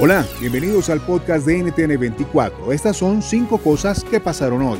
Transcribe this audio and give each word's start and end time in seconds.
Hola, 0.00 0.24
bienvenidos 0.38 0.90
al 0.90 1.00
podcast 1.00 1.44
de 1.44 1.58
NTN 1.58 1.98
24. 1.98 2.72
Estas 2.72 2.96
son 2.96 3.20
cinco 3.20 3.58
cosas 3.58 4.04
que 4.04 4.20
pasaron 4.20 4.62
hoy. 4.62 4.78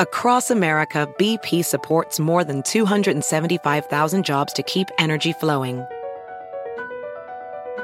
Across 0.00 0.50
America, 0.50 1.06
BP 1.18 1.62
supports 1.62 2.18
more 2.18 2.42
than 2.42 2.62
275,000 2.62 4.24
jobs 4.24 4.54
to 4.54 4.62
keep 4.62 4.88
energy 4.98 5.34
flowing. 5.34 5.84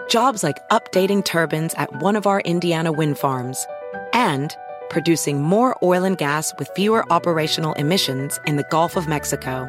Jobs 0.09 0.43
like 0.43 0.57
updating 0.71 1.23
turbines 1.23 1.75
at 1.75 1.91
one 2.01 2.17
of 2.17 2.27
our 2.27 2.41
Indiana 2.47 2.91
wind 2.91 3.19
farms 3.19 3.67
and 4.15 4.57
producing 4.89 5.43
more 5.43 5.77
oil 5.83 6.05
and 6.05 6.17
gas 6.17 6.55
with 6.59 6.71
fewer 6.75 7.05
operational 7.13 7.75
emissions 7.75 8.41
in 8.47 8.57
the 8.57 8.65
Gulf 8.71 8.97
of 8.97 9.07
Mexico. 9.09 9.69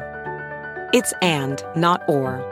It's 0.94 1.12
and, 1.20 1.62
not 1.76 2.00
or. 2.08 2.51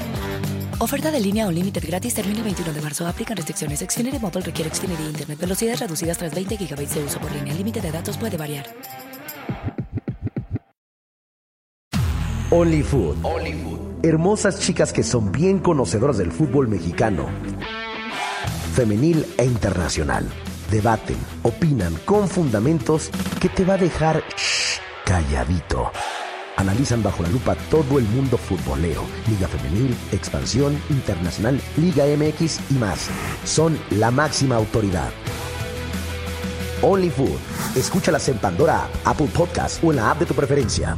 Oferta 0.81 1.11
de 1.11 1.19
línea 1.19 1.45
o 1.45 1.51
límite 1.51 1.79
gratis 1.79 2.15
termina 2.15 2.39
el 2.39 2.43
21 2.43 2.73
de 2.73 2.81
marzo. 2.81 3.05
Aplican 3.05 3.37
restricciones. 3.37 3.81
Xfinity 3.81 4.17
Mobile 4.17 4.41
requiere 4.41 4.73
Xfinity 4.73 5.03
Internet. 5.03 5.37
Velocidades 5.39 5.79
reducidas 5.79 6.17
tras 6.17 6.33
20 6.33 6.57
GB 6.57 6.87
de 6.87 7.03
uso 7.03 7.19
por 7.19 7.31
línea. 7.31 7.51
El 7.51 7.59
límite 7.59 7.81
de 7.81 7.91
datos 7.91 8.17
puede 8.17 8.35
variar. 8.35 8.65
Only 12.49 12.81
Food. 12.81 13.17
Hermosas 14.01 14.59
chicas 14.59 14.91
que 14.91 15.03
son 15.03 15.31
bien 15.31 15.59
conocedoras 15.59 16.17
del 16.17 16.31
fútbol 16.31 16.67
mexicano. 16.67 17.29
Femenil 18.73 19.23
e 19.37 19.45
internacional. 19.45 20.27
Debaten, 20.71 21.17
opinan 21.43 21.93
con 22.05 22.27
fundamentos 22.27 23.11
que 23.39 23.49
te 23.49 23.65
va 23.65 23.75
a 23.75 23.77
dejar 23.77 24.23
shh, 24.35 24.79
calladito 25.05 25.91
analizan 26.57 27.03
bajo 27.03 27.23
la 27.23 27.29
lupa 27.29 27.55
todo 27.69 27.99
el 27.99 28.05
mundo 28.05 28.37
futbolero, 28.37 29.03
Liga 29.27 29.47
Femenil, 29.47 29.95
Expansión, 30.11 30.81
Internacional, 30.89 31.59
Liga 31.77 32.05
MX 32.05 32.59
y 32.71 32.73
más. 32.75 33.09
Son 33.43 33.77
la 33.91 34.11
máxima 34.11 34.55
autoridad. 34.55 35.09
Only 36.81 37.09
Food. 37.09 37.37
Escúchalas 37.75 38.27
en 38.29 38.37
Pandora, 38.37 38.89
Apple 39.05 39.29
Podcast 39.33 39.83
o 39.83 39.91
en 39.91 39.97
la 39.97 40.11
app 40.11 40.19
de 40.19 40.25
tu 40.25 40.33
preferencia. 40.33 40.97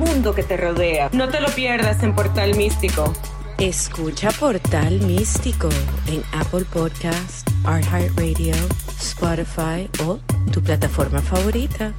mundo 0.01 0.33
que 0.33 0.41
te 0.41 0.57
rodea. 0.57 1.09
No 1.13 1.29
te 1.29 1.39
lo 1.39 1.47
pierdas 1.49 2.01
en 2.01 2.15
Portal 2.15 2.55
Místico. 2.55 3.13
Escucha 3.59 4.31
Portal 4.31 4.99
Místico 5.01 5.69
en 6.07 6.23
Apple 6.33 6.65
Podcast, 6.73 7.47
Radio, 7.63 8.55
Spotify 8.99 9.87
o 10.03 10.19
tu 10.51 10.61
plataforma 10.61 11.21
favorita. 11.21 11.93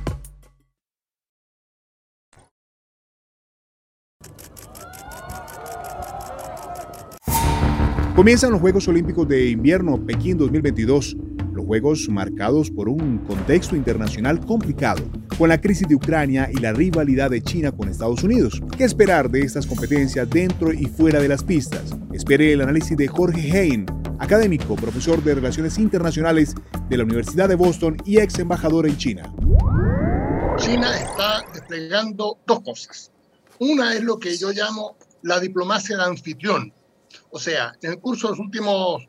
Comienzan 8.17 8.51
los 8.51 8.61
Juegos 8.61 8.89
Olímpicos 8.89 9.29
de 9.29 9.51
Invierno 9.51 10.05
Pekín 10.05 10.37
2022 10.37 11.17
los 11.53 11.67
Juegos 11.67 12.09
marcados 12.09 12.71
por 12.71 12.89
un 12.89 13.19
contexto 13.19 13.77
internacional 13.77 14.41
complicado, 14.45 15.03
con 15.43 15.49
la 15.49 15.61
crisis 15.61 15.89
de 15.89 15.97
Ucrania 15.97 16.49
y 16.53 16.61
la 16.61 16.73
rivalidad 16.73 17.29
de 17.29 17.43
China 17.43 17.73
con 17.73 17.89
Estados 17.89 18.23
Unidos. 18.23 18.63
¿Qué 18.79 18.85
esperar 18.85 19.29
de 19.29 19.41
estas 19.41 19.67
competencias 19.67 20.31
dentro 20.31 20.73
y 20.73 20.87
fuera 20.87 21.19
de 21.19 21.27
las 21.27 21.43
pistas? 21.43 21.97
Espere 22.13 22.53
el 22.53 22.61
análisis 22.61 22.97
de 22.97 23.09
Jorge 23.09 23.41
Hein, 23.51 23.87
académico, 24.21 24.77
profesor 24.77 25.21
de 25.25 25.35
Relaciones 25.35 25.79
Internacionales 25.79 26.55
de 26.89 26.97
la 26.97 27.03
Universidad 27.03 27.49
de 27.49 27.57
Boston 27.57 27.97
y 28.05 28.21
ex 28.21 28.39
embajador 28.39 28.87
en 28.87 28.97
China. 28.97 29.35
China 30.59 30.97
está 30.97 31.45
desplegando 31.53 32.39
dos 32.47 32.61
cosas. 32.61 33.11
Una 33.59 33.95
es 33.95 34.05
lo 34.05 34.21
que 34.21 34.37
yo 34.37 34.53
llamo 34.53 34.97
la 35.23 35.41
diplomacia 35.41 35.97
de 35.97 36.05
anfitrión. 36.05 36.73
O 37.33 37.41
sea, 37.41 37.73
en 37.83 37.91
el 37.91 37.99
curso 37.99 38.29
de 38.29 38.35
los 38.35 38.39
últimos 38.39 39.09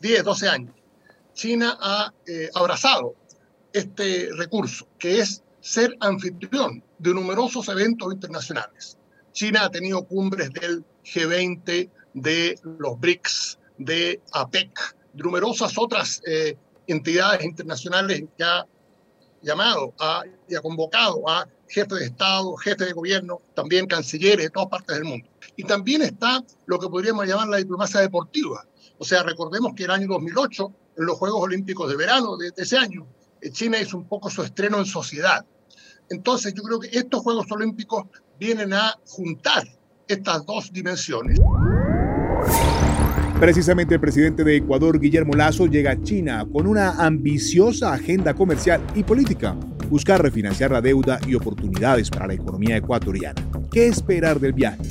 10, 0.00 0.24
12 0.24 0.48
años, 0.48 0.74
China 1.34 1.76
ha 1.78 2.10
eh, 2.26 2.48
abrazado 2.54 3.16
este 3.74 4.30
recurso, 4.34 4.88
que 4.98 5.20
es 5.20 5.42
ser 5.64 5.96
anfitrión 6.00 6.84
de 6.98 7.14
numerosos 7.14 7.68
eventos 7.68 8.12
internacionales. 8.12 8.98
China 9.32 9.64
ha 9.64 9.70
tenido 9.70 10.04
cumbres 10.04 10.50
del 10.52 10.84
G20, 11.04 11.90
de 12.12 12.58
los 12.78 13.00
BRICS, 13.00 13.58
de 13.78 14.20
APEC, 14.32 14.70
de 15.14 15.22
numerosas 15.22 15.72
otras 15.78 16.20
eh, 16.26 16.56
entidades 16.86 17.42
internacionales 17.44 18.24
que 18.36 18.44
ha 18.44 18.66
llamado 19.40 19.94
a, 19.98 20.24
y 20.48 20.54
ha 20.54 20.60
convocado 20.60 21.26
a 21.28 21.48
jefes 21.66 21.98
de 21.98 22.04
Estado, 22.04 22.54
jefes 22.56 22.86
de 22.86 22.92
gobierno, 22.92 23.40
también 23.54 23.86
cancilleres 23.86 24.44
de 24.44 24.50
todas 24.50 24.68
partes 24.68 24.94
del 24.94 25.04
mundo. 25.04 25.26
Y 25.56 25.64
también 25.64 26.02
está 26.02 26.44
lo 26.66 26.78
que 26.78 26.88
podríamos 26.88 27.26
llamar 27.26 27.48
la 27.48 27.56
diplomacia 27.56 28.00
deportiva. 28.00 28.66
O 28.98 29.04
sea, 29.04 29.22
recordemos 29.22 29.72
que 29.74 29.84
el 29.84 29.90
año 29.90 30.08
2008 30.08 30.72
en 30.98 31.06
los 31.06 31.18
Juegos 31.18 31.42
Olímpicos 31.42 31.88
de 31.88 31.96
verano 31.96 32.36
de, 32.36 32.52
ese 32.54 32.76
año. 32.76 33.06
Eh, 33.40 33.50
China 33.50 33.80
hizo 33.80 33.96
un 33.96 34.06
poco 34.06 34.28
su 34.28 34.42
estreno 34.42 34.78
en 34.78 34.86
sociedad. 34.86 35.44
Entonces 36.10 36.54
yo 36.54 36.62
creo 36.62 36.80
que 36.80 36.88
estos 36.92 37.22
Juegos 37.22 37.50
Olímpicos 37.50 38.04
vienen 38.38 38.72
a 38.72 38.94
juntar 39.06 39.64
estas 40.08 40.44
dos 40.44 40.72
dimensiones. 40.72 41.38
Precisamente 43.40 43.94
el 43.94 44.00
presidente 44.00 44.44
de 44.44 44.56
Ecuador, 44.56 45.00
Guillermo 45.00 45.34
Lazo, 45.34 45.66
llega 45.66 45.92
a 45.92 46.02
China 46.02 46.46
con 46.50 46.66
una 46.66 47.04
ambiciosa 47.04 47.92
agenda 47.92 48.34
comercial 48.34 48.80
y 48.94 49.02
política, 49.02 49.56
buscar 49.90 50.22
refinanciar 50.22 50.70
la 50.70 50.80
deuda 50.80 51.18
y 51.26 51.34
oportunidades 51.34 52.10
para 52.10 52.26
la 52.26 52.34
economía 52.34 52.76
ecuatoriana. 52.76 53.44
¿Qué 53.70 53.86
esperar 53.86 54.40
del 54.40 54.52
viaje? 54.52 54.82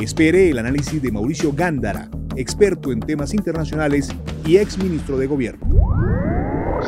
Espere 0.00 0.50
el 0.50 0.58
análisis 0.58 1.02
de 1.02 1.12
Mauricio 1.12 1.52
Gándara, 1.52 2.08
experto 2.36 2.92
en 2.92 3.00
temas 3.00 3.34
internacionales 3.34 4.08
y 4.46 4.56
ex 4.56 4.78
ministro 4.78 5.18
de 5.18 5.26
Gobierno. 5.26 5.66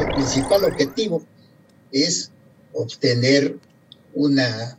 El 0.00 0.14
principal 0.14 0.64
objetivo 0.64 1.22
es 1.92 2.32
obtener 2.74 3.56
una 4.14 4.78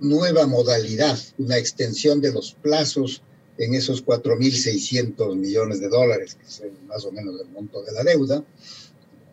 nueva 0.00 0.46
modalidad, 0.46 1.18
una 1.38 1.56
extensión 1.56 2.20
de 2.20 2.32
los 2.32 2.52
plazos 2.54 3.22
en 3.58 3.74
esos 3.74 4.04
4.600 4.04 5.36
millones 5.36 5.80
de 5.80 5.88
dólares, 5.88 6.36
que 6.38 6.46
es 6.46 6.62
más 6.86 7.04
o 7.04 7.12
menos 7.12 7.40
el 7.40 7.48
monto 7.48 7.82
de 7.82 7.92
la 7.92 8.02
deuda, 8.02 8.44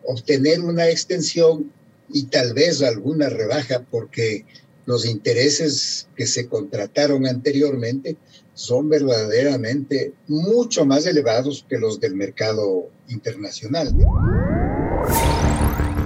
obtener 0.04 0.60
una 0.60 0.88
extensión 0.88 1.72
y 2.10 2.24
tal 2.24 2.54
vez 2.54 2.82
alguna 2.82 3.28
rebaja 3.28 3.84
porque 3.90 4.44
los 4.86 5.06
intereses 5.06 6.08
que 6.16 6.26
se 6.26 6.48
contrataron 6.48 7.26
anteriormente 7.26 8.16
son 8.54 8.88
verdaderamente 8.88 10.12
mucho 10.28 10.84
más 10.84 11.06
elevados 11.06 11.64
que 11.68 11.78
los 11.78 12.00
del 12.00 12.14
mercado 12.14 12.90
internacional. 13.08 13.92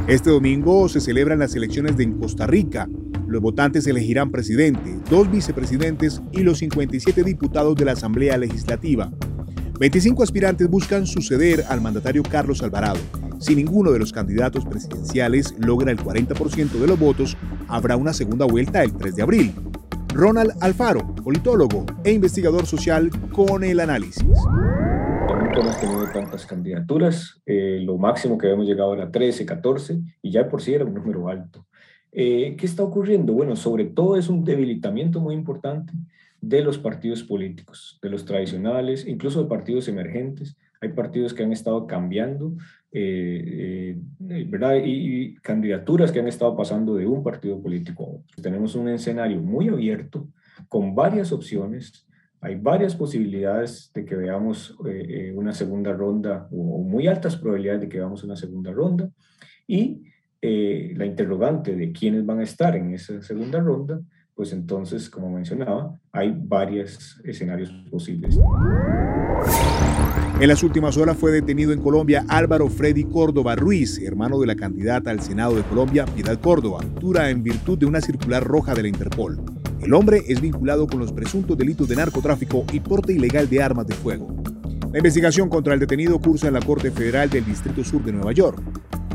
Este 0.09 0.31
domingo 0.31 0.89
se 0.89 1.03
celebran 1.03 1.39
las 1.39 1.55
elecciones 1.55 1.99
de 1.99 2.11
Costa 2.17 2.47
Rica. 2.47 2.89
Los 3.27 3.43
votantes 3.43 3.87
elegirán 3.87 4.31
presidente, 4.31 4.97
dos 5.11 5.31
vicepresidentes 5.31 6.23
y 6.33 6.45
los 6.45 6.61
57 6.61 7.23
diputados 7.23 7.77
de 7.77 7.85
la 7.85 7.93
Asamblea 7.93 8.39
Legislativa. 8.39 9.13
25 9.79 10.23
aspirantes 10.23 10.67
buscan 10.71 11.07
suceder 11.07 11.63
al 11.69 11.83
mandatario 11.83 12.23
Carlos 12.23 12.63
Alvarado. 12.63 12.99
Si 13.39 13.55
ninguno 13.55 13.93
de 13.93 13.99
los 13.99 14.15
candidatos 14.15 14.65
presidenciales 14.65 15.55
logra 15.59 15.93
el 15.93 15.99
40% 15.99 16.71
de 16.71 16.87
los 16.87 16.99
votos, 16.99 17.37
habrá 17.69 17.99
una 17.99 18.15
segunda 18.15 18.47
vuelta 18.47 18.83
el 18.83 18.95
3 18.95 19.15
de 19.15 19.23
abril. 19.23 19.53
Ronald 20.15 20.53
Alfaro, 20.63 21.07
politólogo 21.17 21.85
e 22.03 22.13
investigador 22.13 22.65
social 22.65 23.11
con 23.31 23.63
el 23.63 23.79
análisis 23.79 24.25
nunca 25.49 25.61
hemos 25.61 25.81
tenido 25.81 26.07
tantas 26.13 26.47
candidaturas. 26.47 27.41
Eh, 27.47 27.81
lo 27.83 27.97
máximo 27.97 28.37
que 28.37 28.47
habíamos 28.47 28.67
llegado 28.67 28.95
era 28.95 29.11
13, 29.11 29.47
14 29.47 30.01
y 30.23 30.31
ya 30.31 30.49
por 30.49 30.61
sí 30.61 30.75
era 30.75 30.85
un 30.85 30.95
número 30.95 31.29
alto. 31.29 31.67
Eh, 32.13 32.55
¿Qué 32.59 32.67
está 32.67 32.83
ocurriendo? 32.83 33.33
Bueno, 33.33 33.57
sobre 33.57 33.87
todo 33.87 34.17
es 34.17 34.29
un 34.29 34.45
debilitamiento 34.45 35.21
muy 35.21 35.35
importante 35.35 35.93
de 36.41 36.63
los 36.63 36.79
partidos 36.79 37.23
políticos, 37.23 37.99
de 38.03 38.11
los 38.11 38.25
tradicionales, 38.25 39.07
incluso 39.07 39.43
de 39.43 39.49
partidos 39.49 39.89
emergentes. 39.89 40.57
Hay 40.81 40.91
partidos 40.91 41.35
que 41.35 41.43
han 41.43 41.53
estado 41.53 41.87
cambiando, 41.87 42.55
eh, 42.93 43.97
¿verdad? 44.19 44.77
Y, 44.85 44.91
y, 44.91 45.35
candidaturas 45.37 46.13
que 46.13 46.21
han 46.21 46.29
estado 46.29 46.57
pasando 46.57 46.95
de 46.95 47.07
un 47.07 47.23
partido 47.23 47.61
político 47.61 48.05
a 48.05 48.09
otro. 48.09 48.43
Tenemos 48.43 48.75
un 48.75 48.89
escenario 48.89 49.41
muy 49.41 49.69
abierto, 49.69 50.29
con 50.69 50.95
varias 50.95 51.33
opciones, 51.33 52.08
hay 52.41 52.55
varias 52.55 52.95
posibilidades 52.95 53.91
de 53.95 54.05
que 54.05 54.17
veamos 54.17 54.77
eh, 54.87 55.07
eh, 55.09 55.33
una 55.35 55.53
segunda 55.53 55.93
ronda 55.93 56.49
o, 56.51 56.83
muy 56.83 57.07
altas 57.07 57.37
probabilidades 57.37 57.83
de 57.83 57.89
que 57.89 57.99
veamos 57.99 58.23
una 58.25 58.37
segunda 58.37 58.71
ronda 58.71 59.11
y 59.67 60.03
eh, 60.41 60.95
la 60.97 61.05
interrogante 61.05 61.75
de 61.75 61.93
quiénes 61.93 62.25
van 62.25 62.41
a 62.41 62.45
estar 62.45 62.77
en 62.77 62.95
esa 62.95 63.21
segunda 63.23 63.59
ronda, 63.59 64.01
pues 64.35 64.53
entonces, 64.53 65.11
como 65.11 65.31
mencionaba, 65.31 65.99
hay 66.13 66.33
varios 66.33 67.21
escenarios 67.25 67.73
posibles. 67.91 68.39
En 70.41 70.47
las 70.47 70.63
últimas 70.63 70.97
horas 70.97 71.17
fue 71.17 71.33
detenido 71.33 71.73
en 71.73 71.83
Colombia 71.83 72.25
Álvaro 72.29 72.69
Freddy 72.69 73.03
Córdoba 73.03 73.57
Ruiz, 73.57 74.01
hermano 74.01 74.39
de 74.39 74.47
la 74.47 74.55
candidata 74.55 75.11
al 75.11 75.21
Senado 75.21 75.57
de 75.57 75.63
Colombia, 75.63 76.05
Piedad 76.07 76.39
Córdoba, 76.41 76.85
dura 77.01 77.31
en 77.31 77.43
virtud 77.43 77.77
de 77.77 77.87
una 77.87 78.01
circular 78.01 78.45
roja 78.45 78.75
de 78.77 78.83
la 78.83 78.89
Interpol. 78.89 79.58
El 79.81 79.95
hombre 79.95 80.25
es 80.27 80.41
vinculado 80.41 80.89
con 80.89 80.99
los 80.99 81.13
presuntos 81.13 81.57
delitos 81.57 81.89
de 81.89 81.95
narcotráfico 81.95 82.65
y 82.73 82.81
porte 82.81 83.13
ilegal 83.13 83.49
de 83.49 83.63
armas 83.63 83.87
de 83.87 83.95
fuego. 83.95 84.27
La 84.93 84.99
investigación 84.99 85.49
contra 85.49 85.73
el 85.73 85.81
detenido 85.81 86.21
cursa 86.21 86.49
en 86.49 86.55
la 86.55 86.61
Corte 86.61 86.91
Federal 86.91 87.31
del 87.31 87.45
Distrito 87.45 87.85
Sur 87.85 88.03
de 88.03 88.13
Nueva 88.13 88.33
York. 88.33 88.61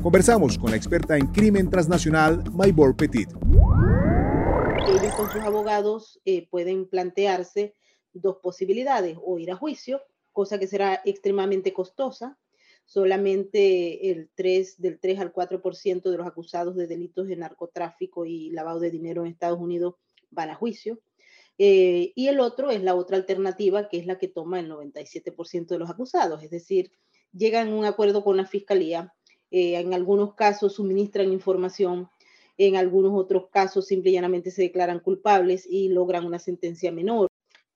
Conversamos 0.02 0.58
con 0.58 0.72
la 0.72 0.78
experta 0.78 1.18
en 1.18 1.28
crimen 1.28 1.70
transnacional, 1.70 2.44
Maybor 2.54 2.96
Petit. 2.96 3.30
Ellos 4.88 5.14
con 5.16 5.30
sus 5.32 5.42
abogados 5.42 6.22
eh, 6.24 6.48
pueden 6.50 6.88
plantearse 6.88 7.76
dos 8.14 8.38
posibilidades, 8.42 9.18
o 9.22 9.40
ir 9.40 9.52
a 9.52 9.56
juicio, 9.56 10.02
cosa 10.32 10.60
que 10.60 10.68
será 10.68 11.02
extremadamente 11.04 11.74
costosa, 11.74 12.38
solamente 12.86 14.12
el 14.12 14.30
3, 14.34 14.80
del 14.80 15.00
3 15.00 15.20
al 15.20 15.34
4% 15.34 16.10
de 16.10 16.18
los 16.18 16.26
acusados 16.26 16.76
de 16.78 16.88
delitos 16.88 17.28
de 17.28 17.36
narcotráfico 17.36 18.26
y 18.26 18.50
lavado 18.52 18.80
de 18.80 18.92
dinero 18.92 19.26
en 19.26 19.32
Estados 19.32 19.60
Unidos 19.60 19.96
van 20.34 20.50
a 20.50 20.56
juicio. 20.56 21.00
Eh, 21.58 22.12
y 22.16 22.28
el 22.28 22.40
otro 22.40 22.72
es 22.72 22.84
la 22.84 22.96
otra 22.96 23.18
alternativa, 23.18 23.88
que 23.88 23.98
es 23.98 24.06
la 24.06 24.18
que 24.18 24.28
toma 24.28 24.60
el 24.60 24.70
97% 24.70 25.68
de 25.68 25.80
los 25.80 25.90
acusados, 25.90 26.44
es 26.44 26.50
decir, 26.50 26.92
llegan 27.32 27.70
a 27.70 27.76
un 27.76 27.86
acuerdo 27.86 28.24
con 28.24 28.38
la 28.38 28.46
fiscalía, 28.46 29.14
eh, 29.52 29.76
en 29.78 29.94
algunos 29.94 30.34
casos 30.34 30.74
suministran 30.74 31.32
información, 31.32 32.10
en 32.58 32.76
algunos 32.76 33.14
otros 33.14 33.50
casos 33.52 33.88
simple 33.88 34.12
y 34.12 34.14
llanamente 34.14 34.52
se 34.52 34.64
declaran 34.64 35.00
culpables 35.00 35.68
y 35.70 35.90
logran 35.90 36.26
una 36.26 36.40
sentencia 36.40 36.92
menor. 36.92 37.28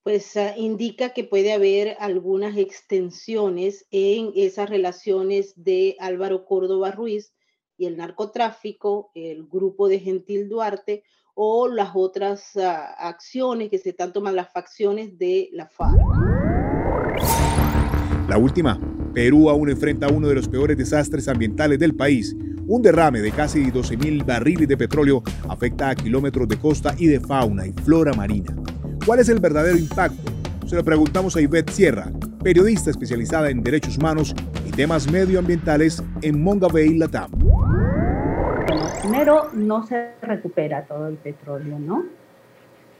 Pues 0.03 0.36
uh, 0.36 0.57
indica 0.60 1.10
que 1.10 1.24
puede 1.24 1.51
haber 1.51 1.98
algunas 2.00 2.57
extensiones 2.57 3.86
en 3.92 4.31
esas 4.36 4.69
relaciones 4.69 5.53
de 5.56 5.98
Álvaro 6.00 6.45
Córdoba 6.45 6.92
Ruiz 6.92 7.33
y 7.77 7.86
el 7.86 7.98
narcotráfico, 7.98 9.12
el 9.15 9.45
grupo 9.45 9.88
de 9.88 10.00
Gentil 10.00 10.50
Duarte 10.50 11.03
o 11.39 11.68
las 11.68 11.92
otras 11.94 12.56
uh, 12.56 12.62
acciones 12.98 13.69
que 13.69 13.78
se 13.78 13.92
están 13.92 14.12
tomando, 14.12 14.36
las 14.36 14.51
facciones 14.51 15.19
de 15.19 15.50
la 15.54 15.68
FARC. 15.68 15.95
La 18.28 18.39
última, 18.39 18.80
Perú 19.13 19.48
aún 19.48 19.69
enfrenta 19.69 20.07
uno 20.07 20.28
de 20.28 20.34
los 20.34 20.48
peores 20.48 20.75
desastres 20.75 21.28
ambientales 21.28 21.78
del 21.78 21.95
país. 21.95 22.36
Un 22.66 22.81
derrame 22.81 23.22
de 23.22 23.31
casi 23.31 23.72
12.000 23.72 24.25
barriles 24.25 24.68
de 24.68 24.78
petróleo 24.78 25.22
afecta 25.48 25.89
a 25.89 25.95
kilómetros 25.95 26.48
de 26.48 26.57
costa 26.57 26.95
y 26.98 27.06
de 27.06 27.19
fauna 27.19 27.68
y 27.68 27.74
flora 27.84 28.13
marina. 28.13 28.56
¿Cuál 29.06 29.19
es 29.19 29.30
el 29.30 29.39
verdadero 29.39 29.78
impacto? 29.78 30.32
Se 30.65 30.75
lo 30.75 30.84
preguntamos 30.84 31.36
a 31.36 31.41
Ivette 31.41 31.70
Sierra, 31.70 32.12
periodista 32.44 32.89
especializada 32.89 33.51
en 33.51 33.62
derechos 33.62 33.98
humanos 33.98 34.34
y 34.67 34.72
temas 34.72 35.10
medioambientales 35.10 36.01
en 36.24 36.41
Monga 36.41 36.67
Bay, 36.67 36.98
Latam. 36.98 37.29
Primero, 39.10 39.52
no 39.54 39.84
se 39.88 40.16
recupera 40.22 40.82
todo 40.82 41.08
el 41.08 41.16
petróleo, 41.16 41.80
¿no? 41.80 42.04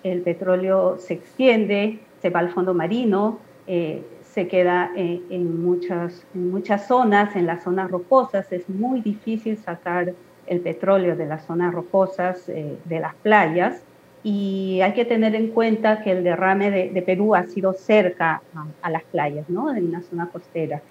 El 0.04 0.22
petróleo 0.22 0.98
se 1.00 1.16
extiende, 1.16 2.00
se 2.22 2.30
va 2.30 2.40
al 2.40 2.50
fondo 2.52 2.74
marino, 2.74 3.40
eh, 3.68 4.06
se 4.22 4.48
queda 4.48 4.90
en, 4.96 5.24
en, 5.30 5.62
muchas, 5.62 6.26
en 6.34 6.50
muchas 6.50 6.88
zonas, 6.88 7.36
en 7.36 7.46
las 7.46 7.62
zonas 7.62 7.92
rocosas. 7.92 8.50
Es 8.54 8.70
muy 8.70 9.02
difícil 9.02 9.58
sacar 9.58 10.14
el 10.46 10.62
petróleo 10.62 11.18
de 11.18 11.26
las 11.26 11.46
zonas 11.46 11.74
rocosas, 11.74 12.48
eh, 12.48 12.78
de 12.86 13.00
las 13.02 13.14
playas. 13.16 13.84
Y 14.24 14.80
hay 14.80 14.94
que 14.94 15.04
tener 15.04 15.36
en 15.36 15.50
cuenta 15.50 16.04
que 16.04 16.12
el 16.14 16.24
derrame 16.24 16.72
de, 16.72 17.02
Perú 17.02 17.36
ha 17.36 17.44
sido 17.48 17.74
cerca 17.74 18.42
a, 18.82 18.90
las 18.90 19.04
playas, 19.04 19.50
¿no? 19.50 19.76
En 19.76 19.88
una 19.88 20.02
zona 20.04 20.28
costera. 20.28 20.82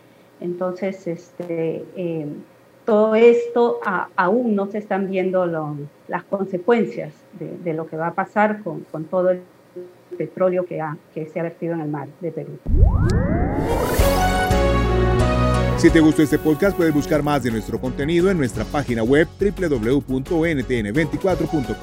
Entonces, 0.42 1.06
este, 1.06 1.86
eh, 1.96 2.26
todo 2.86 3.14
esto 3.16 3.80
aún 4.16 4.54
no 4.54 4.70
se 4.70 4.78
están 4.78 5.10
viendo 5.10 5.44
las 6.08 6.24
consecuencias 6.24 7.12
de, 7.38 7.74
lo 7.74 7.86
que 7.86 7.96
va 7.96 8.06
a 8.08 8.14
pasar 8.14 8.62
con, 8.62 8.84
todo 9.10 9.30
el 9.30 9.42
petróleo 10.16 10.64
que, 10.64 10.80
se 11.26 11.40
ha 11.40 11.42
vertido 11.42 11.74
en 11.74 11.80
el 11.80 11.88
mar 11.88 12.08
de 12.20 12.32
Perú. 12.32 12.58
Si 15.76 15.90
te 15.90 16.00
gustó 16.00 16.22
este 16.22 16.38
podcast, 16.38 16.74
puedes 16.76 16.94
buscar 16.94 17.22
más 17.22 17.42
de 17.42 17.50
nuestro 17.50 17.78
contenido 17.78 18.30
en 18.30 18.38
nuestra 18.38 18.64
página 18.64 19.02
web 19.02 19.28
www.ntn24.com. 19.38 21.74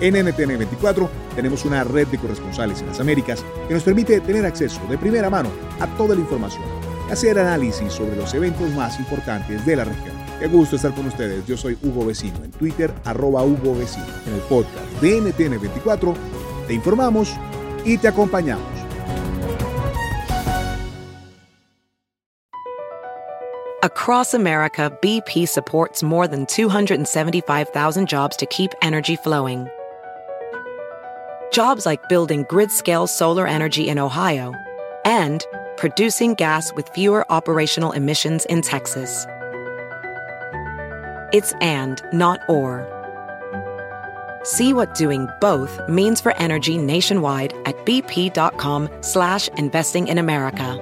En 0.00 0.14
NTN24 0.14 1.08
tenemos 1.34 1.64
una 1.64 1.82
red 1.84 2.06
de 2.08 2.18
corresponsales 2.18 2.80
en 2.80 2.88
las 2.88 3.00
Américas 3.00 3.44
que 3.66 3.74
nos 3.74 3.82
permite 3.82 4.20
tener 4.20 4.46
acceso 4.46 4.80
de 4.88 4.96
primera 4.98 5.30
mano 5.30 5.48
a 5.80 5.86
toda 5.96 6.14
la 6.14 6.20
información 6.20 6.62
hacer 7.10 7.38
análisis 7.38 7.92
sobre 7.92 8.16
los 8.16 8.34
eventos 8.34 8.70
más 8.72 8.98
importantes 8.98 9.64
de 9.64 9.76
la 9.76 9.84
región. 9.84 10.15
Qué 10.38 10.48
gusto 10.48 10.76
estar 10.76 10.94
con 10.94 11.06
ustedes. 11.06 11.46
Yo 11.46 11.56
soy 11.56 11.78
Hugo 11.82 12.06
Vecino 12.06 12.44
en 12.44 12.50
Twitter, 12.50 12.92
arroba 13.04 13.42
Hugo 13.42 13.74
Vecino. 13.74 14.06
En 14.26 14.34
el 14.34 14.40
podcast 14.40 14.76
de 15.00 15.20
NTN24 15.22 16.14
te 16.66 16.74
informamos 16.74 17.32
y 17.84 17.98
te 17.98 18.08
acompañamos. 18.08 18.66
Across 23.82 24.34
America, 24.34 24.90
BP 25.00 25.46
supports 25.46 26.02
more 26.02 26.26
than 26.26 26.44
275,000 26.46 28.08
jobs 28.08 28.36
to 28.36 28.46
keep 28.46 28.72
energy 28.82 29.16
flowing. 29.16 29.68
jobs 31.56 31.86
like 31.86 32.06
building 32.10 32.44
grid 32.50 32.70
scale 32.70 33.06
solar 33.06 33.46
energy 33.46 33.88
in 33.88 33.98
Ohio, 33.98 34.54
and 35.06 35.42
producing 35.78 36.34
gas 36.34 36.70
with 36.74 36.86
fewer 36.90 37.24
operational 37.32 37.92
emissions 37.92 38.44
in 38.50 38.60
Texas. 38.60 39.26
It's 41.36 41.52
and, 41.60 42.00
not 42.14 42.40
or. 42.48 42.86
See 44.42 44.72
what 44.72 44.94
doing 44.94 45.28
both 45.38 45.86
means 45.86 46.18
for 46.18 46.32
energy 46.38 46.78
nationwide 46.78 47.52
at 47.66 47.76
bp.com 47.84 48.88
slash 49.02 49.48
investing 49.58 50.08
in 50.08 50.16
America. 50.16 50.78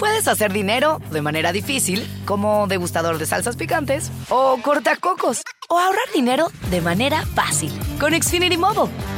Puedes 0.00 0.26
hacer 0.26 0.52
dinero 0.52 1.00
de 1.12 1.22
manera 1.22 1.52
difícil, 1.52 2.04
como 2.24 2.66
degustador 2.66 3.18
de 3.18 3.26
salsas 3.26 3.54
picantes, 3.54 4.10
o 4.28 4.58
cortacocos, 4.60 5.42
o 5.68 5.78
ahorrar 5.78 6.12
dinero 6.12 6.48
de 6.70 6.80
manera 6.80 7.24
fácil 7.36 7.70
con 8.00 8.20
Xfinity 8.20 8.56
Mobile. 8.56 8.90